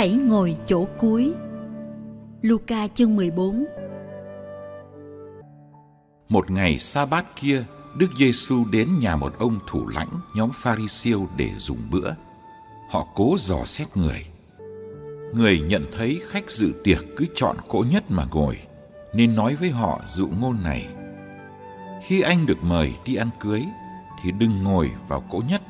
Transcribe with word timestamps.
Hãy 0.00 0.10
ngồi 0.10 0.56
chỗ 0.66 0.84
cuối. 0.98 1.32
Luca 2.42 2.86
chương 2.86 3.16
14 3.16 3.64
Một 6.28 6.50
ngày 6.50 6.78
sa 6.78 7.06
bát 7.06 7.26
kia, 7.36 7.64
Đức 7.96 8.06
Giêsu 8.16 8.64
đến 8.72 8.88
nhà 9.00 9.16
một 9.16 9.32
ông 9.38 9.58
thủ 9.66 9.88
lãnh 9.88 10.08
nhóm 10.36 10.50
Pharisêu 10.54 11.28
để 11.36 11.50
dùng 11.56 11.78
bữa. 11.90 12.14
Họ 12.90 13.06
cố 13.14 13.36
dò 13.38 13.64
xét 13.66 13.96
người. 13.96 14.26
Người 15.34 15.60
nhận 15.60 15.84
thấy 15.92 16.20
khách 16.28 16.50
dự 16.50 16.72
tiệc 16.84 17.00
cứ 17.16 17.26
chọn 17.34 17.56
cỗ 17.68 17.84
nhất 17.90 18.04
mà 18.08 18.24
ngồi, 18.32 18.58
nên 19.14 19.36
nói 19.36 19.56
với 19.56 19.70
họ 19.70 20.00
dụ 20.06 20.28
ngôn 20.40 20.62
này. 20.62 20.88
Khi 22.02 22.20
anh 22.20 22.46
được 22.46 22.58
mời 22.62 22.94
đi 23.04 23.14
ăn 23.14 23.28
cưới, 23.40 23.64
thì 24.22 24.30
đừng 24.30 24.64
ngồi 24.64 24.90
vào 25.08 25.20
cỗ 25.20 25.42
nhất, 25.48 25.62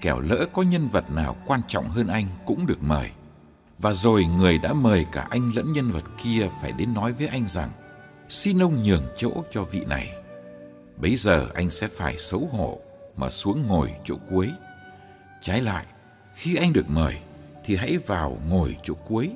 kẻo 0.00 0.20
lỡ 0.20 0.46
có 0.52 0.62
nhân 0.62 0.88
vật 0.88 1.10
nào 1.10 1.36
quan 1.46 1.60
trọng 1.68 1.88
hơn 1.88 2.06
anh 2.06 2.26
cũng 2.46 2.66
được 2.66 2.82
mời. 2.82 3.10
Và 3.82 3.92
rồi 3.92 4.24
người 4.24 4.58
đã 4.58 4.72
mời 4.72 5.06
cả 5.12 5.26
anh 5.30 5.52
lẫn 5.54 5.72
nhân 5.72 5.90
vật 5.90 6.04
kia 6.24 6.48
phải 6.60 6.72
đến 6.72 6.94
nói 6.94 7.12
với 7.12 7.26
anh 7.26 7.48
rằng 7.48 7.70
xin 8.28 8.62
ông 8.62 8.82
nhường 8.82 9.04
chỗ 9.16 9.30
cho 9.50 9.64
vị 9.64 9.84
này. 9.84 10.12
Bấy 10.96 11.16
giờ 11.16 11.48
anh 11.54 11.70
sẽ 11.70 11.88
phải 11.88 12.18
xấu 12.18 12.48
hổ 12.52 12.80
mà 13.16 13.30
xuống 13.30 13.66
ngồi 13.66 13.92
chỗ 14.04 14.16
cuối. 14.30 14.50
Trái 15.40 15.60
lại, 15.60 15.86
khi 16.34 16.56
anh 16.56 16.72
được 16.72 16.90
mời 16.90 17.18
thì 17.64 17.76
hãy 17.76 17.98
vào 18.06 18.38
ngồi 18.48 18.76
chỗ 18.82 18.94
cuối 18.94 19.30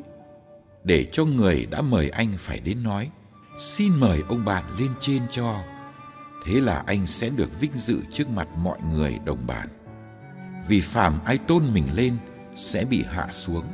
để 0.84 1.06
cho 1.12 1.24
người 1.24 1.66
đã 1.66 1.80
mời 1.80 2.10
anh 2.10 2.34
phải 2.38 2.60
đến 2.60 2.82
nói 2.82 3.10
xin 3.58 3.92
mời 3.92 4.22
ông 4.28 4.44
bạn 4.44 4.64
lên 4.78 4.90
trên 5.00 5.22
cho. 5.30 5.60
Thế 6.44 6.60
là 6.60 6.84
anh 6.86 7.06
sẽ 7.06 7.28
được 7.28 7.60
vinh 7.60 7.78
dự 7.78 8.00
trước 8.12 8.28
mặt 8.28 8.48
mọi 8.56 8.78
người 8.94 9.18
đồng 9.24 9.46
bàn. 9.46 9.68
Vì 10.68 10.80
phàm 10.80 11.24
ai 11.24 11.38
tôn 11.38 11.62
mình 11.74 11.86
lên 11.94 12.16
sẽ 12.56 12.84
bị 12.84 13.04
hạ 13.10 13.28
xuống 13.30 13.64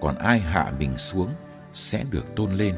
còn 0.00 0.18
ai 0.18 0.38
hạ 0.38 0.72
mình 0.78 0.98
xuống 0.98 1.28
sẽ 1.72 2.04
được 2.10 2.24
tôn 2.36 2.54
lên. 2.54 2.74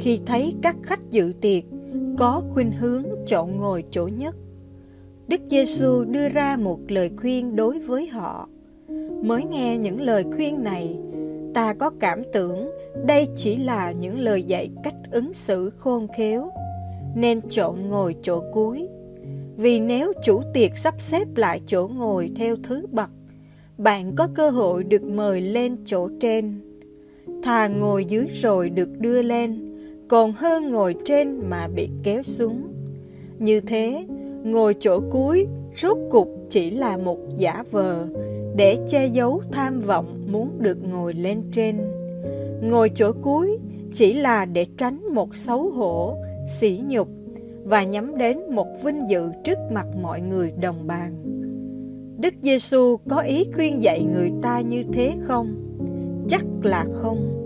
Khi 0.00 0.20
thấy 0.26 0.54
các 0.62 0.76
khách 0.82 1.10
dự 1.10 1.32
tiệc 1.40 1.64
có 2.18 2.42
khuynh 2.50 2.72
hướng 2.72 3.04
chọn 3.26 3.56
ngồi 3.56 3.84
chỗ 3.90 4.08
nhất. 4.08 4.36
Đức 5.28 5.40
Giêsu 5.50 6.04
đưa 6.04 6.28
ra 6.28 6.56
một 6.56 6.78
lời 6.88 7.10
khuyên 7.16 7.56
đối 7.56 7.78
với 7.78 8.06
họ. 8.06 8.48
Mới 9.22 9.44
nghe 9.44 9.78
những 9.78 10.00
lời 10.00 10.24
khuyên 10.36 10.64
này, 10.64 10.98
ta 11.54 11.74
có 11.74 11.90
cảm 12.00 12.22
tưởng 12.32 12.70
đây 13.06 13.28
chỉ 13.36 13.56
là 13.56 13.92
những 13.92 14.18
lời 14.18 14.42
dạy 14.42 14.70
cách 14.84 14.94
ứng 15.10 15.34
xử 15.34 15.70
khôn 15.78 16.06
khéo, 16.16 16.50
nên 17.14 17.40
chọn 17.48 17.88
ngồi 17.88 18.16
chỗ 18.22 18.42
cuối. 18.52 18.88
Vì 19.56 19.80
nếu 19.80 20.12
chủ 20.22 20.40
tiệc 20.54 20.78
sắp 20.78 20.94
xếp 20.98 21.36
lại 21.36 21.60
chỗ 21.66 21.88
ngồi 21.88 22.30
theo 22.36 22.56
thứ 22.62 22.86
bậc, 22.92 23.10
bạn 23.78 24.12
có 24.16 24.28
cơ 24.34 24.50
hội 24.50 24.84
được 24.84 25.02
mời 25.02 25.40
lên 25.40 25.76
chỗ 25.84 26.08
trên. 26.20 26.60
Thà 27.42 27.68
ngồi 27.68 28.04
dưới 28.04 28.26
rồi 28.34 28.70
được 28.70 28.88
đưa 28.98 29.22
lên, 29.22 29.69
còn 30.10 30.32
hơn 30.32 30.70
ngồi 30.70 30.94
trên 31.04 31.40
mà 31.50 31.68
bị 31.68 31.88
kéo 32.02 32.22
xuống. 32.22 32.62
Như 33.38 33.60
thế, 33.60 34.06
ngồi 34.44 34.74
chỗ 34.80 35.00
cuối 35.10 35.46
rốt 35.76 35.98
cục 36.10 36.28
chỉ 36.48 36.70
là 36.70 36.96
một 36.96 37.18
giả 37.36 37.64
vờ 37.70 38.06
để 38.56 38.76
che 38.88 39.06
giấu 39.06 39.42
tham 39.52 39.80
vọng 39.80 40.26
muốn 40.32 40.50
được 40.58 40.78
ngồi 40.82 41.14
lên 41.14 41.42
trên. 41.52 41.76
Ngồi 42.62 42.90
chỗ 42.94 43.12
cuối 43.22 43.58
chỉ 43.92 44.14
là 44.14 44.44
để 44.44 44.66
tránh 44.76 45.14
một 45.14 45.36
xấu 45.36 45.70
hổ, 45.70 46.16
sỉ 46.48 46.80
nhục 46.88 47.08
và 47.64 47.84
nhắm 47.84 48.18
đến 48.18 48.38
một 48.50 48.66
vinh 48.84 49.08
dự 49.08 49.30
trước 49.44 49.58
mặt 49.72 49.86
mọi 50.02 50.20
người 50.20 50.52
đồng 50.60 50.86
bàn. 50.86 51.12
Đức 52.18 52.34
Giêsu 52.42 52.96
có 53.08 53.20
ý 53.20 53.44
khuyên 53.54 53.80
dạy 53.80 54.04
người 54.14 54.30
ta 54.42 54.60
như 54.60 54.82
thế 54.92 55.12
không? 55.26 55.54
Chắc 56.28 56.44
là 56.62 56.86
không 56.92 57.39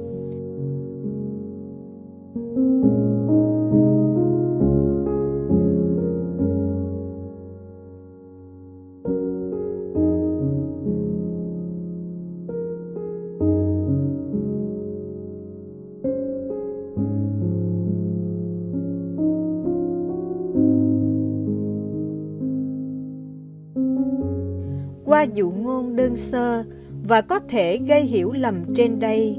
dụ 25.34 25.50
ngôn 25.50 25.96
đơn 25.96 26.16
sơ 26.16 26.64
và 27.08 27.20
có 27.20 27.38
thể 27.38 27.78
gây 27.88 28.02
hiểu 28.02 28.32
lầm 28.32 28.64
trên 28.74 29.00
đây. 29.00 29.36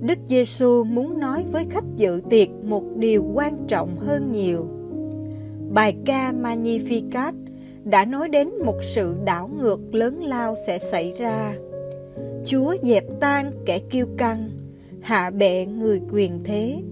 Đức 0.00 0.18
Giêsu 0.28 0.84
muốn 0.84 1.20
nói 1.20 1.44
với 1.52 1.64
khách 1.70 1.96
dự 1.96 2.20
tiệc 2.30 2.48
một 2.64 2.84
điều 2.96 3.24
quan 3.34 3.64
trọng 3.68 3.96
hơn 3.98 4.32
nhiều. 4.32 4.66
Bài 5.70 5.96
ca 6.06 6.32
Magnificat 6.42 7.32
đã 7.84 8.04
nói 8.04 8.28
đến 8.28 8.50
một 8.64 8.76
sự 8.82 9.16
đảo 9.24 9.50
ngược 9.58 9.94
lớn 9.94 10.24
lao 10.24 10.54
sẽ 10.66 10.78
xảy 10.78 11.12
ra. 11.18 11.54
Chúa 12.44 12.74
dẹp 12.82 13.04
tan 13.20 13.52
kẻ 13.66 13.78
kiêu 13.78 14.06
căng, 14.16 14.50
hạ 15.00 15.30
bệ 15.30 15.66
người 15.66 16.00
quyền 16.12 16.44
thế, 16.44 16.82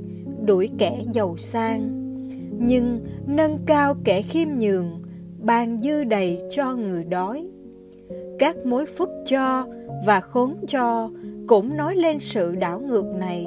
đuổi 0.47 0.71
kẻ 0.79 1.05
giàu 1.13 1.37
sang, 1.39 1.91
nhưng 2.59 3.01
nâng 3.27 3.59
cao 3.67 3.95
kẻ 4.05 4.23
khiêm 4.23 4.49
nhường, 4.59 5.03
ban 5.39 5.83
dư 5.83 6.05
đầy 6.05 6.41
cho 6.51 6.75
người 6.75 7.05
đói 7.05 7.47
các 8.39 8.67
mối 8.67 8.87
phúc 8.87 9.11
cho 9.25 9.67
và 10.07 10.21
khốn 10.21 10.55
cho 10.67 11.11
cũng 11.47 11.77
nói 11.77 11.97
lên 11.97 12.19
sự 12.19 12.55
đảo 12.55 12.81
ngược 12.81 13.07
này. 13.19 13.47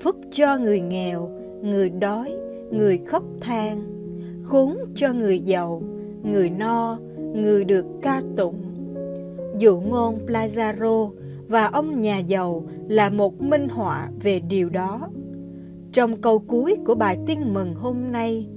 Phúc 0.00 0.16
cho 0.30 0.58
người 0.58 0.80
nghèo, 0.80 1.30
người 1.62 1.90
đói, 1.90 2.32
người 2.70 2.98
khóc 3.06 3.22
than, 3.40 3.82
khốn 4.42 4.76
cho 4.94 5.12
người 5.12 5.40
giàu, 5.40 5.82
người 6.22 6.50
no, 6.50 6.98
người 7.34 7.64
được 7.64 7.86
ca 8.02 8.22
tụng. 8.36 8.62
Dụ 9.58 9.80
ngôn 9.80 10.18
Plazaro 10.26 11.10
và 11.48 11.66
ông 11.66 12.00
nhà 12.00 12.18
giàu 12.18 12.64
là 12.88 13.10
một 13.10 13.42
minh 13.42 13.68
họa 13.68 14.08
về 14.20 14.40
điều 14.40 14.68
đó. 14.68 15.08
Trong 15.92 16.20
câu 16.20 16.38
cuối 16.38 16.76
của 16.84 16.94
bài 16.94 17.18
tin 17.26 17.54
mừng 17.54 17.74
hôm 17.74 17.96
nay, 18.12 18.48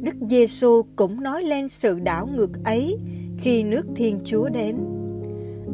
Đức 0.00 0.14
Giêsu 0.28 0.82
cũng 0.96 1.22
nói 1.22 1.42
lên 1.42 1.68
sự 1.68 1.98
đảo 1.98 2.28
ngược 2.36 2.64
ấy 2.64 2.98
khi 3.44 3.62
nước 3.62 3.86
Thiên 3.96 4.18
Chúa 4.24 4.48
đến. 4.48 4.76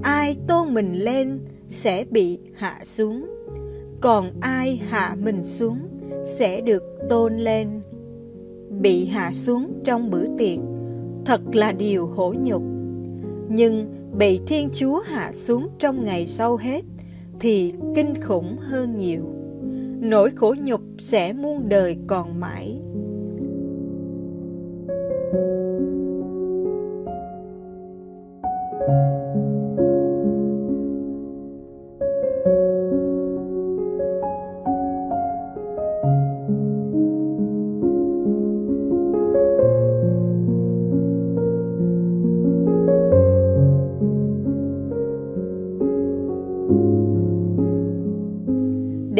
Ai 0.02 0.36
tôn 0.48 0.74
mình 0.74 0.92
lên 0.94 1.40
sẽ 1.68 2.04
bị 2.10 2.38
hạ 2.54 2.80
xuống, 2.84 3.26
còn 4.00 4.30
ai 4.40 4.76
hạ 4.76 5.16
mình 5.22 5.42
xuống 5.42 5.78
sẽ 6.26 6.60
được 6.60 6.82
tôn 7.08 7.36
lên. 7.36 7.68
bị 8.80 9.06
hạ 9.06 9.32
xuống 9.32 9.72
trong 9.84 10.10
bữa 10.10 10.26
tiệc 10.38 10.58
thật 11.24 11.40
là 11.52 11.72
điều 11.72 12.06
hổ 12.06 12.34
nhục. 12.42 12.62
Nhưng 13.48 13.86
bị 14.18 14.40
Thiên 14.46 14.68
Chúa 14.72 15.00
hạ 15.00 15.30
xuống 15.32 15.68
trong 15.78 16.04
ngày 16.04 16.26
sau 16.26 16.56
hết 16.56 16.84
thì 17.40 17.74
kinh 17.94 18.22
khủng 18.22 18.56
hơn 18.58 18.94
nhiều. 18.96 19.22
Nỗi 20.00 20.30
khổ 20.30 20.54
nhục 20.64 20.80
sẽ 20.98 21.32
muôn 21.32 21.68
đời 21.68 21.96
còn 22.06 22.40
mãi. 22.40 22.80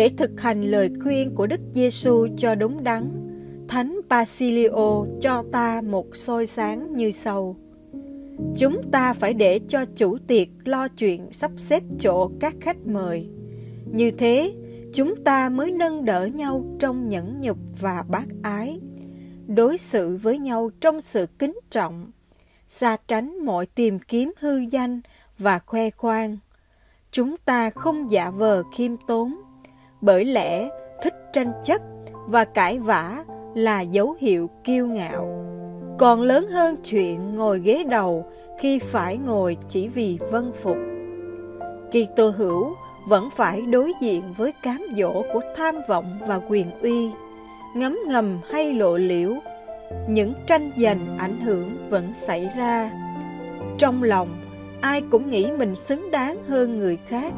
Để 0.01 0.09
thực 0.17 0.41
hành 0.41 0.63
lời 0.63 0.91
khuyên 1.03 1.35
của 1.35 1.47
Đức 1.47 1.61
Giêsu 1.73 2.27
cho 2.37 2.55
đúng 2.55 2.85
đắn, 2.85 3.11
Thánh 3.69 4.01
Basilio 4.09 5.05
cho 5.21 5.45
ta 5.53 5.81
một 5.81 6.17
soi 6.17 6.47
sáng 6.47 6.97
như 6.97 7.11
sau. 7.11 7.57
Chúng 8.57 8.91
ta 8.93 9.13
phải 9.13 9.35
để 9.35 9.61
cho 9.69 9.85
chủ 9.97 10.19
tiệc 10.27 10.49
lo 10.65 10.89
chuyện 10.89 11.29
sắp 11.33 11.51
xếp 11.57 11.83
chỗ 11.99 12.31
các 12.41 12.55
khách 12.61 12.87
mời. 12.87 13.29
Như 13.93 14.11
thế, 14.11 14.53
chúng 14.93 15.25
ta 15.25 15.49
mới 15.49 15.71
nâng 15.71 16.05
đỡ 16.05 16.27
nhau 16.27 16.65
trong 16.79 17.09
nhẫn 17.09 17.41
nhục 17.41 17.59
và 17.81 18.05
bác 18.09 18.27
ái, 18.43 18.81
đối 19.47 19.79
xử 19.79 20.17
với 20.17 20.39
nhau 20.39 20.71
trong 20.81 21.01
sự 21.01 21.27
kính 21.39 21.59
trọng, 21.71 22.11
xa 22.69 22.97
tránh 23.09 23.45
mọi 23.45 23.67
tìm 23.67 23.99
kiếm 23.99 24.33
hư 24.39 24.59
danh 24.59 25.01
và 25.39 25.59
khoe 25.59 25.91
khoang. 25.91 26.39
Chúng 27.13 27.37
ta 27.37 27.71
không 27.71 28.11
giả 28.11 28.31
vờ 28.31 28.63
khiêm 28.73 28.97
tốn, 29.07 29.35
bởi 30.01 30.25
lẽ 30.25 30.69
thích 31.03 31.15
tranh 31.33 31.53
chấp 31.63 31.81
và 32.29 32.45
cãi 32.45 32.79
vã 32.79 33.25
là 33.55 33.81
dấu 33.81 34.17
hiệu 34.21 34.51
kiêu 34.65 34.87
ngạo. 34.87 35.47
Còn 35.99 36.23
lớn 36.23 36.49
hơn 36.49 36.77
chuyện 36.85 37.37
ngồi 37.37 37.61
ghế 37.61 37.85
đầu 37.85 38.25
khi 38.59 38.79
phải 38.79 39.17
ngồi 39.17 39.57
chỉ 39.69 39.89
vì 39.89 40.19
vân 40.31 40.53
phục. 40.53 40.77
Kitô 41.91 42.31
hữu 42.31 42.75
vẫn 43.09 43.29
phải 43.31 43.61
đối 43.61 43.93
diện 44.01 44.23
với 44.37 44.53
cám 44.63 44.87
dỗ 44.97 45.23
của 45.33 45.41
tham 45.57 45.75
vọng 45.89 46.19
và 46.27 46.41
quyền 46.49 46.71
uy, 46.83 47.11
ngấm 47.75 47.99
ngầm 48.07 48.41
hay 48.51 48.73
lộ 48.73 48.97
liễu. 48.97 49.35
Những 50.09 50.33
tranh 50.47 50.71
giành 50.77 51.19
ảnh 51.19 51.41
hưởng 51.41 51.89
vẫn 51.91 52.15
xảy 52.15 52.51
ra. 52.57 52.91
Trong 53.79 54.03
lòng, 54.03 54.29
ai 54.81 55.03
cũng 55.11 55.31
nghĩ 55.31 55.51
mình 55.59 55.77
xứng 55.77 56.11
đáng 56.11 56.37
hơn 56.49 56.79
người 56.79 56.99
khác, 57.07 57.33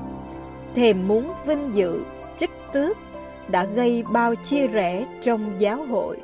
thèm 0.74 1.08
muốn 1.08 1.32
vinh 1.46 1.70
dự 1.74 2.00
tước 2.72 2.96
đã 3.48 3.64
gây 3.64 4.02
bao 4.02 4.34
chia 4.34 4.66
rẽ 4.66 5.06
trong 5.20 5.52
giáo 5.58 5.84
hội. 5.84 6.16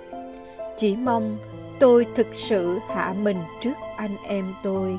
Chỉ 0.76 0.96
mong 0.96 1.38
tôi 1.78 2.06
thực 2.14 2.26
sự 2.32 2.78
hạ 2.88 3.14
mình 3.22 3.38
trước 3.60 3.74
anh 3.96 4.16
em 4.28 4.54
tôi. 4.62 4.98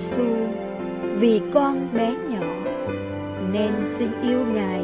Giêsu, 0.00 0.24
vì 1.14 1.40
con 1.54 1.88
bé 1.92 2.14
nhỏ 2.28 2.46
nên 3.52 3.72
xin 3.90 4.08
yêu 4.22 4.38
Ngài 4.54 4.82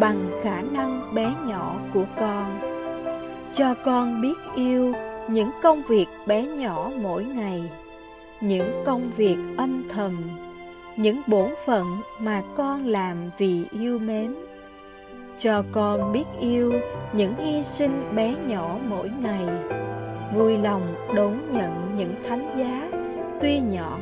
bằng 0.00 0.30
khả 0.42 0.60
năng 0.60 1.14
bé 1.14 1.32
nhỏ 1.46 1.76
của 1.94 2.04
con. 2.20 2.58
Cho 3.52 3.74
con 3.84 4.22
biết 4.22 4.34
yêu 4.54 4.94
những 5.28 5.50
công 5.62 5.82
việc 5.82 6.06
bé 6.26 6.42
nhỏ 6.42 6.90
mỗi 7.02 7.24
ngày, 7.24 7.62
những 8.40 8.82
công 8.86 9.10
việc 9.16 9.36
âm 9.56 9.82
thầm, 9.88 10.22
những 10.96 11.20
bổn 11.26 11.50
phận 11.66 11.86
mà 12.18 12.42
con 12.56 12.86
làm 12.86 13.16
vì 13.38 13.64
yêu 13.70 13.98
mến. 13.98 14.34
Cho 15.38 15.62
con 15.72 16.12
biết 16.12 16.24
yêu 16.40 16.72
những 17.12 17.34
hy 17.36 17.62
sinh 17.62 18.14
bé 18.14 18.34
nhỏ 18.46 18.78
mỗi 18.88 19.10
ngày, 19.22 19.46
vui 20.34 20.58
lòng 20.58 20.94
đón 21.14 21.38
nhận 21.50 21.96
những 21.96 22.14
thánh 22.28 22.54
giá 22.58 22.88
tuy 23.40 23.60
nhỏ 23.60 23.98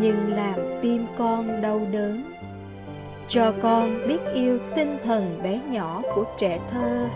nhưng 0.00 0.34
làm 0.36 0.54
tim 0.82 1.06
con 1.18 1.60
đau 1.62 1.86
đớn. 1.92 2.22
Cho 3.28 3.54
con 3.62 4.08
biết 4.08 4.20
yêu 4.34 4.58
tinh 4.76 4.96
thần 5.04 5.40
bé 5.42 5.60
nhỏ 5.70 6.02
của 6.14 6.24
trẻ 6.38 6.60
thơ, 6.70 7.08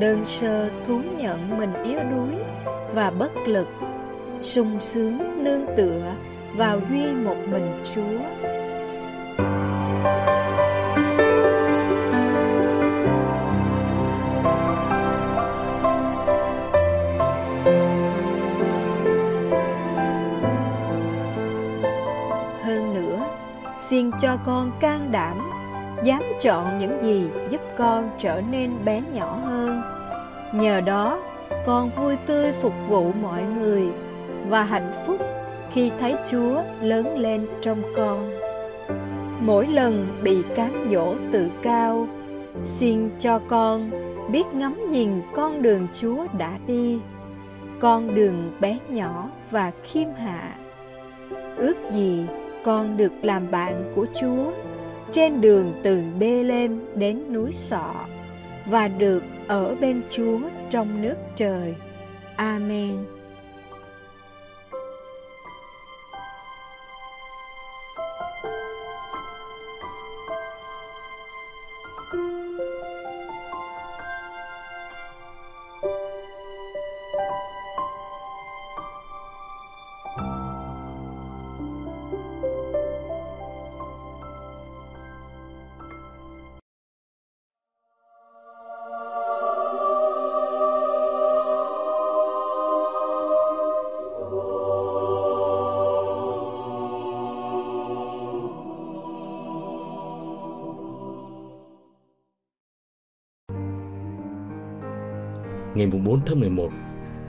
đơn 0.00 0.24
sơ 0.26 0.70
thú 0.86 1.00
nhận 1.18 1.58
mình 1.58 1.72
yếu 1.84 1.98
đuối 1.98 2.42
và 2.94 3.10
bất 3.10 3.32
lực, 3.46 3.68
sung 4.42 4.80
sướng 4.80 5.44
nương 5.44 5.66
tựa 5.76 6.12
vào 6.56 6.80
duy 6.90 7.12
một 7.12 7.36
mình 7.50 7.82
chúa. 7.94 8.18
Xin 23.90 24.10
cho 24.20 24.36
con 24.44 24.70
can 24.80 25.12
đảm, 25.12 25.50
dám 26.04 26.22
chọn 26.40 26.78
những 26.78 27.02
gì 27.02 27.28
giúp 27.50 27.60
con 27.76 28.10
trở 28.18 28.42
nên 28.50 28.84
bé 28.84 29.02
nhỏ 29.12 29.38
hơn. 29.44 29.82
Nhờ 30.52 30.80
đó, 30.80 31.20
con 31.66 31.90
vui 31.90 32.16
tươi 32.26 32.52
phục 32.52 32.72
vụ 32.88 33.12
mọi 33.12 33.42
người 33.42 33.82
và 34.48 34.62
hạnh 34.62 34.92
phúc 35.06 35.20
khi 35.72 35.90
thấy 36.00 36.14
chúa 36.26 36.62
lớn 36.80 37.18
lên 37.18 37.46
trong 37.60 37.82
con. 37.96 38.30
Mỗi 39.40 39.66
lần 39.66 40.20
bị 40.22 40.42
cám 40.54 40.88
dỗ 40.90 41.14
tự 41.32 41.48
cao, 41.62 42.08
xin 42.64 43.10
cho 43.18 43.40
con 43.48 43.90
biết 44.30 44.46
ngắm 44.52 44.90
nhìn 44.90 45.10
con 45.34 45.62
đường 45.62 45.86
chúa 45.92 46.26
đã 46.38 46.58
đi. 46.66 47.00
Con 47.80 48.14
đường 48.14 48.52
bé 48.60 48.78
nhỏ 48.88 49.30
và 49.50 49.72
khiêm 49.82 50.08
hạ. 50.16 50.56
Ước 51.56 51.76
gì 51.90 52.26
con 52.66 52.96
được 52.96 53.12
làm 53.22 53.50
bạn 53.50 53.92
của 53.94 54.06
Chúa, 54.20 54.52
trên 55.12 55.40
đường 55.40 55.72
từ 55.82 56.02
Bê 56.18 56.42
Lêm 56.42 56.80
đến 56.94 57.32
núi 57.32 57.52
Sọ, 57.52 57.94
và 58.66 58.88
được 58.88 59.22
ở 59.48 59.74
bên 59.74 60.02
Chúa 60.10 60.38
trong 60.70 61.02
nước 61.02 61.14
trời. 61.36 61.74
Amen. 62.36 63.15
Ngày 105.76 105.86
4 105.86 106.20
tháng 106.26 106.40
11, 106.40 106.70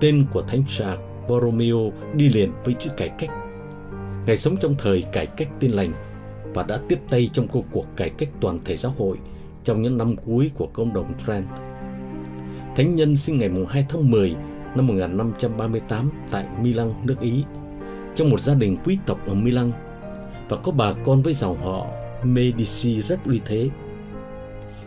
Tên 0.00 0.26
của 0.32 0.42
Thánh 0.42 0.62
Sạc 0.68 0.98
Borromeo 1.28 1.92
đi 2.14 2.28
liền 2.28 2.52
với 2.64 2.74
chữ 2.74 2.90
cải 2.96 3.08
cách. 3.08 3.30
Ngài 4.26 4.36
sống 4.36 4.56
trong 4.56 4.74
thời 4.78 5.04
cải 5.12 5.26
cách 5.26 5.48
tin 5.60 5.70
lành 5.70 5.92
và 6.54 6.62
đã 6.62 6.78
tiếp 6.88 6.98
tay 7.10 7.30
trong 7.32 7.48
công 7.48 7.62
cuộc 7.70 7.86
cải 7.96 8.10
cách 8.10 8.28
toàn 8.40 8.58
thể 8.64 8.76
giáo 8.76 8.94
hội 8.98 9.16
trong 9.64 9.82
những 9.82 9.98
năm 9.98 10.16
cuối 10.16 10.50
của 10.54 10.68
cộng 10.72 10.92
đồng 10.92 11.12
Trent. 11.26 11.46
Thánh 12.76 12.96
nhân 12.96 13.16
sinh 13.16 13.38
ngày 13.38 13.50
2 13.68 13.86
tháng 13.88 14.10
10 14.10 14.36
năm 14.74 14.86
1538 14.86 16.10
tại 16.30 16.46
Milan, 16.62 16.92
nước 17.04 17.20
Ý, 17.20 17.44
trong 18.14 18.30
một 18.30 18.40
gia 18.40 18.54
đình 18.54 18.76
quý 18.84 18.98
tộc 19.06 19.26
ở 19.26 19.34
Milan 19.34 19.72
và 20.50 20.56
có 20.56 20.72
bà 20.72 20.92
con 21.04 21.22
với 21.22 21.32
dòng 21.32 21.64
họ 21.64 21.86
Medici 22.24 23.02
rất 23.02 23.20
uy 23.26 23.40
thế. 23.44 23.68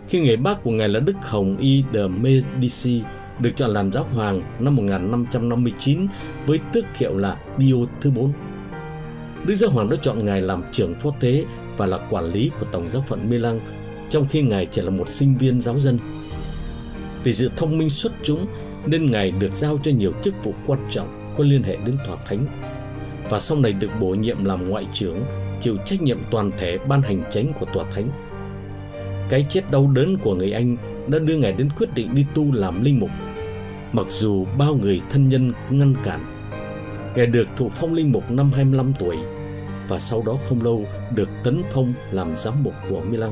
Khi 0.07 0.21
người 0.21 0.37
bác 0.37 0.63
của 0.63 0.71
ngài 0.71 0.89
là 0.89 0.99
Đức 0.99 1.15
Hồng 1.21 1.57
Y 1.57 1.83
de 1.93 2.07
Medici 2.07 3.01
được 3.39 3.51
chọn 3.55 3.69
làm 3.69 3.91
giáo 3.91 4.03
hoàng 4.13 4.41
năm 4.59 4.75
1559 4.75 6.07
với 6.45 6.59
tước 6.73 6.85
hiệu 6.97 7.17
là 7.17 7.37
Pio 7.57 7.75
thứ 8.01 8.11
4. 8.11 8.33
Đức 9.45 9.55
Giáo 9.55 9.69
Hoàng 9.69 9.89
đã 9.89 9.97
chọn 10.01 10.25
ngài 10.25 10.41
làm 10.41 10.63
trưởng 10.71 10.95
phó 10.95 11.09
tế 11.19 11.45
và 11.77 11.85
là 11.85 11.97
quản 12.09 12.31
lý 12.31 12.51
của 12.59 12.65
Tổng 12.71 12.89
giáo 12.89 13.03
phận 13.07 13.29
Milan, 13.29 13.59
trong 14.09 14.27
khi 14.29 14.41
ngài 14.41 14.65
chỉ 14.65 14.81
là 14.81 14.89
một 14.89 15.09
sinh 15.09 15.37
viên 15.37 15.61
giáo 15.61 15.79
dân. 15.79 15.99
Vì 17.23 17.33
sự 17.33 17.51
thông 17.55 17.77
minh 17.77 17.89
xuất 17.89 18.13
chúng 18.23 18.45
nên 18.85 19.11
ngài 19.11 19.31
được 19.31 19.55
giao 19.55 19.79
cho 19.83 19.91
nhiều 19.91 20.13
chức 20.23 20.43
vụ 20.43 20.53
quan 20.67 20.79
trọng 20.89 21.35
có 21.37 21.43
liên 21.43 21.63
hệ 21.63 21.77
đến 21.85 21.97
tòa 22.07 22.17
thánh 22.25 22.45
và 23.29 23.39
sau 23.39 23.57
này 23.57 23.73
được 23.73 23.89
bổ 23.99 24.09
nhiệm 24.09 24.45
làm 24.45 24.69
ngoại 24.69 24.87
trưởng 24.93 25.19
chịu 25.63 25.77
trách 25.85 26.01
nhiệm 26.01 26.19
toàn 26.31 26.51
thể 26.51 26.77
ban 26.77 27.01
hành 27.01 27.23
chánh 27.31 27.53
của 27.59 27.65
tòa 27.73 27.85
thánh. 27.91 28.09
Cái 29.29 29.45
chết 29.49 29.71
đau 29.71 29.87
đớn 29.87 30.17
của 30.17 30.35
người 30.35 30.51
Anh 30.51 30.77
đã 31.07 31.19
đưa 31.19 31.37
ngài 31.37 31.53
đến 31.53 31.69
quyết 31.77 31.93
định 31.95 32.15
đi 32.15 32.25
tu 32.35 32.51
làm 32.51 32.83
linh 32.83 32.99
mục. 32.99 33.09
Mặc 33.91 34.05
dù 34.09 34.45
bao 34.57 34.75
người 34.75 35.01
thân 35.09 35.29
nhân 35.29 35.51
ngăn 35.69 35.95
cản, 36.03 36.49
ngài 37.15 37.27
được 37.27 37.47
thụ 37.57 37.69
phong 37.69 37.93
linh 37.93 38.11
mục 38.11 38.31
năm 38.31 38.51
25 38.55 38.93
tuổi 38.99 39.15
và 39.87 39.99
sau 39.99 40.23
đó 40.25 40.37
không 40.49 40.63
lâu 40.63 40.85
được 41.15 41.29
tấn 41.43 41.61
phong 41.71 41.93
làm 42.11 42.37
giám 42.37 42.63
mục 42.63 42.73
của 42.89 43.01
Milan. 43.01 43.31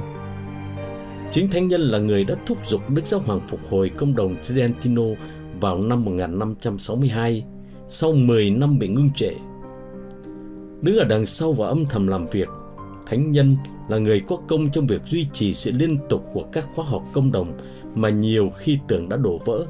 Chính 1.32 1.50
thánh 1.50 1.68
nhân 1.68 1.82
là 1.82 1.98
người 1.98 2.24
đã 2.24 2.36
thúc 2.46 2.58
giục 2.68 2.90
Đức 2.90 3.06
Giáo 3.06 3.20
Hoàng 3.20 3.40
phục 3.50 3.60
hồi 3.70 3.90
công 3.90 4.16
đồng 4.16 4.36
Tridentino 4.44 5.04
vào 5.60 5.78
năm 5.78 6.06
1562 6.06 7.46
sau 7.90 8.12
10 8.12 8.50
năm 8.50 8.80
bị 8.80 8.88
ngưng 8.88 9.10
trệ. 9.16 9.32
Đứng 10.82 10.98
ở 10.98 11.06
đằng 11.06 11.26
sau 11.26 11.54
và 11.54 11.68
âm 11.68 11.86
thầm 11.86 12.08
làm 12.08 12.28
việc, 12.28 12.50
thánh 13.06 13.32
nhân 13.32 13.58
là 13.90 13.98
người 13.98 14.22
có 14.28 14.38
công 14.48 14.72
trong 14.72 14.88
việc 14.88 15.02
duy 15.06 15.28
trì 15.34 15.54
sự 15.54 15.72
liên 15.72 15.98
tục 16.10 16.26
của 16.34 16.44
các 16.52 16.68
khóa 16.76 16.86
học 16.86 17.04
công 17.14 17.32
đồng 17.32 17.58
mà 17.96 18.10
nhiều 18.10 18.52
khi 18.58 18.80
tưởng 18.88 19.10
đã 19.10 19.18
đổ 19.18 19.40
vỡ. 19.46 19.66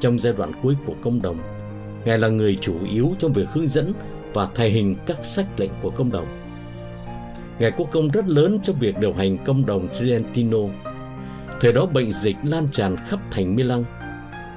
Trong 0.00 0.18
giai 0.18 0.32
đoạn 0.32 0.52
cuối 0.62 0.76
của 0.86 0.94
công 1.02 1.22
đồng, 1.22 1.38
Ngài 2.04 2.18
là 2.18 2.28
người 2.28 2.58
chủ 2.60 2.74
yếu 2.90 3.10
trong 3.18 3.32
việc 3.32 3.48
hướng 3.52 3.66
dẫn 3.66 3.92
và 4.34 4.48
thay 4.54 4.70
hình 4.70 4.96
các 5.06 5.24
sách 5.24 5.46
lệnh 5.60 5.70
của 5.82 5.90
công 5.90 6.10
đồng. 6.10 6.26
Ngài 7.58 7.70
có 7.70 7.84
công 7.84 8.08
rất 8.08 8.28
lớn 8.28 8.58
trong 8.62 8.76
việc 8.76 8.98
điều 8.98 9.12
hành 9.12 9.44
công 9.44 9.66
đồng 9.66 9.88
Trentino. 9.92 10.58
Thời 11.60 11.72
đó 11.72 11.86
bệnh 11.86 12.10
dịch 12.10 12.36
lan 12.44 12.68
tràn 12.72 12.96
khắp 12.96 13.20
thành 13.30 13.56
Milan. 13.56 13.84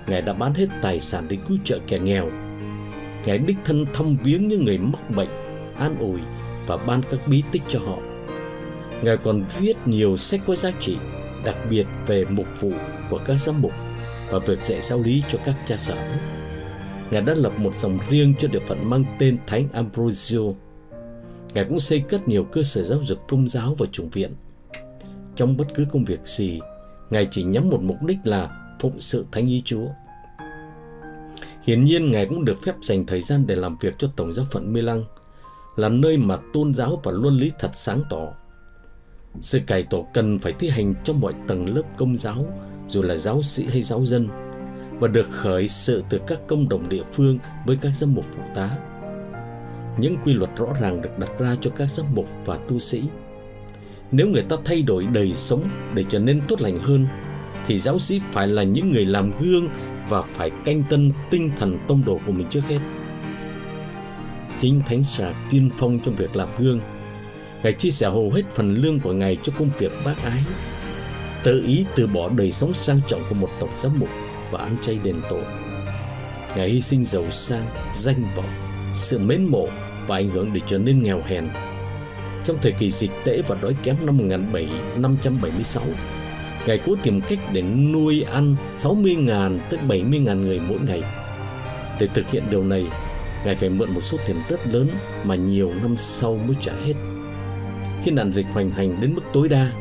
Ngài 0.08 0.22
đã 0.22 0.34
bán 0.34 0.54
hết 0.54 0.68
tài 0.82 1.00
sản 1.00 1.26
để 1.30 1.38
cứu 1.48 1.58
trợ 1.64 1.80
kẻ 1.88 2.00
nghèo. 2.00 2.30
Ngài 3.28 3.38
đích 3.38 3.58
thân 3.66 3.86
thăm 3.94 4.18
viếng 4.24 4.48
những 4.48 4.66
người 4.66 4.78
mắc 4.78 5.10
bệnh, 5.10 5.30
an 5.78 6.00
ủi 6.00 6.20
và 6.68 6.78
ban 6.78 7.02
các 7.12 7.28
bí 7.28 7.44
tích 7.52 7.62
cho 7.68 7.80
họ. 7.80 7.98
Ngài 9.04 9.18
còn 9.18 9.44
viết 9.60 9.78
nhiều 9.86 10.18
sách 10.18 10.42
có 10.48 10.56
giá 10.56 10.72
trị, 10.80 10.98
đặc 11.46 11.56
biệt 11.70 11.86
về 12.06 12.26
mục 12.26 12.46
vụ 12.60 12.72
của 13.10 13.20
các 13.26 13.36
giám 13.36 13.62
mục 13.62 13.72
và 14.30 14.40
việc 14.40 14.64
dạy 14.64 14.82
giáo 14.82 15.00
lý 15.00 15.24
cho 15.30 15.40
các 15.46 15.56
cha 15.68 15.78
sở. 15.78 15.96
Ngài 17.12 17.22
đã 17.22 17.34
lập 17.34 17.54
một 17.58 17.76
dòng 17.76 18.00
riêng 18.10 18.34
cho 18.40 18.48
địa 18.48 18.60
phận 18.68 18.90
mang 18.90 19.04
tên 19.20 19.38
Thánh 19.48 19.68
Ambrosio. 19.74 20.42
Ngài 21.54 21.66
cũng 21.66 21.80
xây 21.80 22.00
cất 22.00 22.28
nhiều 22.28 22.44
cơ 22.44 22.64
sở 22.64 22.84
giáo 22.84 23.00
dục 23.04 23.28
công 23.28 23.50
giáo 23.50 23.76
và 23.78 23.86
chủng 23.92 24.10
viện. 24.10 24.32
Trong 25.36 25.58
bất 25.58 25.66
cứ 25.76 25.86
công 25.92 26.06
việc 26.06 26.20
gì, 26.26 26.60
Ngài 27.10 27.28
chỉ 27.32 27.44
nhắm 27.44 27.70
một 27.70 27.82
mục 27.82 27.98
đích 28.04 28.18
là 28.24 28.50
phụng 28.80 29.02
sự 29.02 29.26
Thánh 29.32 29.46
ý 29.46 29.62
Chúa. 29.66 29.88
Hiển 31.68 31.84
nhiên 31.84 32.12
Ngài 32.12 32.26
cũng 32.26 32.46
được 32.46 32.62
phép 32.62 32.76
dành 32.82 33.06
thời 33.06 33.22
gian 33.22 33.48
để 33.48 33.56
làm 33.56 33.78
việc 33.78 33.96
cho 33.98 34.08
Tổng 34.16 34.34
giáo 34.34 34.46
phận 34.52 34.74
Milan, 34.74 35.04
là 35.76 35.90
nơi 35.90 36.18
mà 36.18 36.38
tôn 36.54 36.74
giáo 36.74 37.02
và 37.04 37.12
luân 37.12 37.38
lý 37.38 37.52
thật 37.60 37.72
sáng 37.74 38.02
tỏ. 38.10 38.34
Sự 39.42 39.60
cải 39.68 39.84
tổ 39.84 40.08
cần 40.14 40.40
phải 40.40 40.54
thi 40.60 40.70
hành 40.70 40.94
cho 41.04 41.14
mọi 41.14 41.34
tầng 41.48 41.76
lớp 41.76 41.82
công 41.98 42.18
giáo, 42.18 42.46
dù 42.88 43.02
là 43.02 43.16
giáo 43.16 43.44
sĩ 43.44 43.66
hay 43.68 43.82
giáo 43.82 44.06
dân, 44.06 44.28
và 45.00 45.08
được 45.08 45.28
khởi 45.32 45.68
sự 45.68 46.04
từ 46.10 46.20
các 46.28 46.40
công 46.48 46.70
đồng 46.70 46.90
địa 46.90 47.04
phương 47.14 47.40
với 47.66 47.78
các 47.82 47.92
giám 47.98 48.14
mục 48.14 48.26
phụ 48.36 48.42
tá. 48.56 48.70
Những 50.00 50.18
quy 50.24 50.34
luật 50.34 50.50
rõ 50.58 50.68
ràng 50.82 51.02
được 51.02 51.20
đặt 51.20 51.32
ra 51.40 51.56
cho 51.62 51.72
các 51.76 51.86
giám 51.86 52.06
mục 52.16 52.28
và 52.46 52.58
tu 52.58 52.80
sĩ. 52.80 53.04
Nếu 54.12 54.28
người 54.28 54.44
ta 54.50 54.56
thay 54.66 54.82
đổi 54.82 55.06
đời 55.06 55.34
sống 55.36 55.70
để 55.94 56.04
trở 56.10 56.20
nên 56.20 56.42
tốt 56.48 56.62
lành 56.62 56.78
hơn, 56.78 57.08
thì 57.66 57.80
giáo 57.80 58.00
sĩ 58.00 58.22
phải 58.32 58.48
là 58.48 58.64
những 58.64 58.92
người 58.92 59.06
làm 59.06 59.32
gương 59.40 59.70
và 60.10 60.22
phải 60.22 60.52
canh 60.66 60.84
tân 60.90 61.12
tinh 61.30 61.52
thần 61.58 61.80
tông 61.88 62.06
đồ 62.06 62.20
của 62.26 62.32
mình 62.32 62.48
trước 62.50 62.62
hết. 62.68 62.80
Chính 64.62 64.82
Thánh 64.86 65.04
Sạc 65.04 65.36
tiên 65.50 65.70
phong 65.78 66.00
trong 66.00 66.16
việc 66.16 66.36
làm 66.36 66.48
gương. 66.58 66.80
Ngài 67.64 67.74
chia 67.74 67.92
sẻ 67.92 68.10
hầu 68.10 68.32
hết 68.32 68.44
phần 68.50 68.76
lương 68.76 69.00
của 69.00 69.14
Ngài 69.14 69.38
cho 69.44 69.54
công 69.60 69.70
việc 69.78 69.92
bác 70.06 70.24
ái. 70.24 70.40
Tự 71.44 71.64
ý 71.68 71.86
từ 71.96 72.08
bỏ 72.08 72.30
đời 72.30 72.52
sống 72.52 72.74
sang 72.74 73.00
trọng 73.08 73.22
của 73.30 73.36
một 73.36 73.50
tổng 73.60 73.70
giám 73.76 74.00
mục 74.00 74.10
và 74.52 74.60
ăn 74.60 74.76
chay 74.82 75.00
đền 75.04 75.22
tội. 75.30 75.44
Ngài 76.56 76.70
hy 76.70 76.82
sinh 76.82 77.04
giàu 77.04 77.32
sang, 77.32 77.66
danh 77.94 78.24
vọng, 78.36 78.50
sự 78.96 79.20
mến 79.20 79.46
mộ 79.46 79.68
và 80.08 80.16
ảnh 80.16 80.30
hưởng 80.30 80.54
để 80.54 80.62
trở 80.68 80.78
nên 80.78 81.04
nghèo 81.04 81.22
hèn. 81.26 81.50
Trong 82.46 82.58
thời 82.62 82.72
kỳ 82.72 82.92
dịch 82.92 83.12
tễ 83.26 83.42
và 83.48 83.56
đói 83.62 83.76
kém 83.84 83.96
năm 84.06 84.18
1776, 84.18 85.84
Ngài 86.68 86.80
cố 86.86 86.96
tìm 87.04 87.22
cách 87.22 87.40
để 87.54 87.62
nuôi 87.62 88.22
ăn 88.22 88.56
60.000 88.76 89.60
tới 89.70 89.80
70.000 89.88 90.36
người 90.36 90.60
mỗi 90.60 90.78
ngày. 90.88 91.04
Để 92.00 92.08
thực 92.14 92.30
hiện 92.30 92.44
điều 92.50 92.64
này, 92.64 92.86
Ngài 93.46 93.56
phải 93.56 93.70
mượn 93.70 93.94
một 93.94 94.02
số 94.02 94.18
tiền 94.28 94.36
rất 94.50 94.68
lớn 94.68 94.88
mà 95.24 95.36
nhiều 95.36 95.74
năm 95.82 95.98
sau 95.98 96.36
mới 96.36 96.56
trả 96.62 96.74
hết. 96.74 96.94
Khi 98.04 98.12
nạn 98.12 98.34
dịch 98.34 98.46
hoành 98.54 98.70
hành 98.70 99.02
đến 99.02 99.16
mức 99.16 99.22
tối 99.34 99.50
đa, 99.50 99.72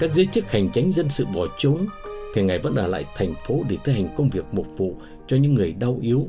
các 0.00 0.14
giới 0.14 0.26
chức 0.26 0.50
hành 0.50 0.70
tránh 0.72 0.92
dân 0.92 1.08
sự 1.08 1.26
bỏ 1.34 1.46
trốn 1.58 1.86
thì 2.34 2.42
Ngài 2.42 2.58
vẫn 2.58 2.74
ở 2.74 2.86
lại 2.86 3.04
thành 3.16 3.34
phố 3.46 3.60
để 3.68 3.76
thi 3.84 3.92
hành 3.92 4.14
công 4.16 4.30
việc 4.30 4.44
mục 4.52 4.66
vụ 4.76 4.96
cho 5.26 5.36
những 5.36 5.54
người 5.54 5.72
đau 5.72 5.98
yếu, 6.02 6.28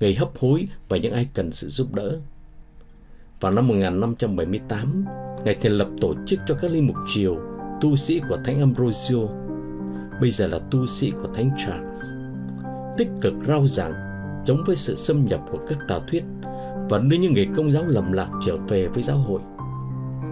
người 0.00 0.14
hấp 0.14 0.30
hối 0.38 0.68
và 0.88 0.96
những 0.96 1.12
ai 1.12 1.28
cần 1.34 1.52
sự 1.52 1.68
giúp 1.68 1.94
đỡ. 1.94 2.18
Vào 3.40 3.52
năm 3.52 3.68
1578, 3.68 5.04
Ngài 5.44 5.54
thành 5.54 5.72
lập 5.72 5.88
tổ 6.00 6.14
chức 6.26 6.40
cho 6.46 6.54
các 6.54 6.70
linh 6.70 6.86
mục 6.86 6.96
triều, 7.14 7.53
tu 7.84 7.96
sĩ 7.96 8.20
của 8.28 8.38
Thánh 8.44 8.60
Ambrosio, 8.60 9.18
bây 10.20 10.30
giờ 10.30 10.46
là 10.46 10.58
tu 10.70 10.86
sĩ 10.86 11.10
của 11.10 11.28
Thánh 11.34 11.50
Charles, 11.58 12.04
tích 12.98 13.08
cực 13.20 13.34
rao 13.48 13.66
giảng 13.66 13.92
chống 14.46 14.58
với 14.66 14.76
sự 14.76 14.94
xâm 14.94 15.26
nhập 15.26 15.40
của 15.50 15.58
các 15.68 15.78
tà 15.88 15.98
thuyết 16.10 16.24
và 16.88 16.98
đưa 16.98 17.16
những 17.16 17.34
người 17.34 17.48
công 17.56 17.70
giáo 17.70 17.82
lầm 17.86 18.12
lạc 18.12 18.28
trở 18.46 18.56
về 18.56 18.88
với 18.88 19.02
giáo 19.02 19.16
hội. 19.16 19.40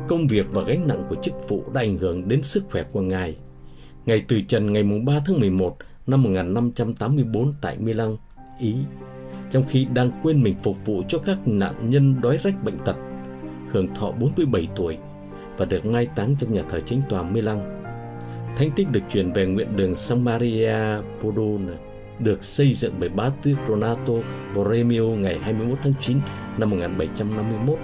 Công 0.09 0.27
việc 0.27 0.47
và 0.51 0.63
gánh 0.63 0.89
nặng 0.89 1.07
của 1.09 1.17
chức 1.23 1.35
vụ 1.49 1.63
đã 1.75 1.81
ảnh 1.81 1.99
hưởng 1.99 2.29
đến 2.29 2.43
sức 2.43 2.65
khỏe 2.71 2.83
của 2.93 3.01
Ngài– 3.01 3.37
Ngài 4.07 4.25
từ 4.29 4.41
trần 4.41 4.73
ngày 4.73 4.83
3 4.83 5.21
tháng 5.27 5.41
11 5.41 5.77
năm 6.07 6.23
1584 6.23 7.53
tại 7.61 7.79
Milan, 7.79 8.17
Ý, 8.61 8.75
trong 9.51 9.65
khi 9.69 9.87
đang 9.95 10.11
quên 10.23 10.43
mình 10.43 10.55
phục 10.63 10.87
vụ 10.87 11.03
cho 11.09 11.19
các 11.19 11.49
nạn 11.49 11.91
nhân 11.91 12.21
đói 12.21 12.39
rách 12.43 12.65
bệnh 12.65 12.79
tật, 12.85 12.97
hưởng 13.73 13.95
thọ 13.95 14.13
47 14.13 14.69
tuổi 14.77 14.99
và 15.57 15.65
được 15.65 15.87
mai 15.87 16.07
táng 16.07 16.37
trong 16.37 16.55
nhà 16.55 16.63
thờ 16.71 16.81
chính 16.81 17.03
tòa 17.09 17.23
Milan. 17.23 17.59
Thánh 18.57 18.71
tích 18.71 18.91
được 18.91 19.01
chuyển 19.11 19.33
về 19.33 19.47
nguyện 19.47 19.77
đường 19.77 19.97
San 19.97 20.25
Maria 20.25 20.77
Podone, 21.21 21.73
được 22.19 22.45
xây 22.45 22.73
dựng 22.75 22.95
bởi 22.99 23.09
bá 23.09 23.29
tước 23.43 23.57
Renato 23.69 24.13
Borromeo 24.55 25.07
ngày 25.07 25.39
21 25.39 25.79
tháng 25.83 25.95
9 26.01 26.21
năm 26.59 26.71
1751. 26.71 27.79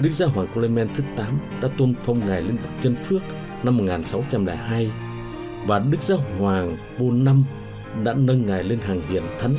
Đức 0.00 0.10
Giáo 0.10 0.28
hoàng 0.28 0.48
Clement 0.54 0.88
thứ 0.94 1.04
8 1.16 1.38
đã 1.62 1.68
tôn 1.78 1.94
phong 2.02 2.26
ngài 2.26 2.42
lên 2.42 2.56
bậc 2.56 2.72
chân 2.82 2.96
phước 3.04 3.22
năm 3.62 3.76
1602 3.76 4.90
và 5.66 5.78
Đức 5.78 6.02
Giáo 6.02 6.18
Hoàng 6.38 6.76
Paul 6.98 7.22
V 7.22 7.28
đã 8.04 8.14
nâng 8.14 8.46
ngài 8.46 8.64
lên 8.64 8.78
hàng 8.78 9.00
hiển 9.08 9.22
thánh 9.38 9.54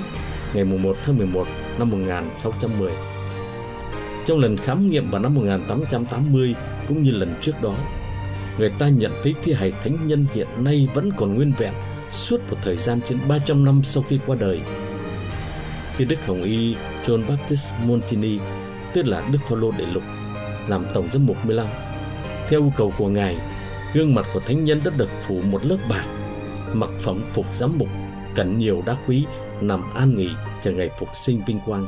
ngày 0.53 0.63
1 0.65 0.97
tháng 1.05 1.17
11 1.17 1.47
năm 1.79 1.89
1610. 1.89 2.91
Trong 4.25 4.39
lần 4.39 4.57
khám 4.57 4.89
nghiệm 4.89 5.11
vào 5.11 5.21
năm 5.21 5.35
1880 5.35 6.55
cũng 6.87 7.03
như 7.03 7.11
lần 7.11 7.35
trước 7.41 7.61
đó, 7.61 7.75
người 8.57 8.69
ta 8.79 8.89
nhận 8.89 9.11
thấy 9.23 9.33
thi 9.43 9.53
hài 9.53 9.71
thánh 9.71 10.07
nhân 10.07 10.25
hiện 10.33 10.47
nay 10.57 10.87
vẫn 10.93 11.11
còn 11.17 11.35
nguyên 11.35 11.53
vẹn 11.57 11.73
suốt 12.09 12.41
một 12.49 12.57
thời 12.63 12.77
gian 12.77 12.99
trên 13.09 13.19
300 13.27 13.65
năm 13.65 13.83
sau 13.83 14.03
khi 14.09 14.19
qua 14.25 14.35
đời. 14.39 14.61
Khi 15.95 16.05
Đức 16.05 16.25
Hồng 16.25 16.43
Y 16.43 16.75
John 17.05 17.27
Baptist 17.29 17.73
Montini, 17.85 18.39
tức 18.93 19.05
là 19.05 19.27
Đức 19.31 19.39
Phaolô 19.47 19.71
Đệ 19.71 19.85
Lục, 19.85 20.03
làm 20.67 20.85
tổng 20.93 21.09
giám 21.13 21.25
mục 21.25 21.37
Milan, 21.45 21.67
theo 22.49 22.59
yêu 22.59 22.73
cầu 22.77 22.93
của 22.97 23.09
ngài, 23.09 23.37
Gương 23.93 24.15
mặt 24.15 24.25
của 24.33 24.39
thánh 24.39 24.63
nhân 24.63 24.81
đã 24.85 24.91
được 24.97 25.09
phủ 25.21 25.41
một 25.41 25.65
lớp 25.65 25.77
bạc 25.89 26.05
Mặc 26.73 26.89
phẩm 26.99 27.23
phục 27.33 27.55
giám 27.55 27.77
mục 27.77 27.89
Cẩn 28.35 28.57
nhiều 28.57 28.83
đá 28.85 28.95
quý 29.07 29.25
Nằm 29.61 29.93
an 29.93 30.17
nghỉ 30.17 30.29
chờ 30.63 30.71
ngày 30.71 30.89
phục 30.99 31.09
sinh 31.15 31.41
vinh 31.47 31.59
quang 31.65 31.87